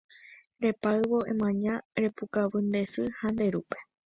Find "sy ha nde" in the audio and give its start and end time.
2.91-3.45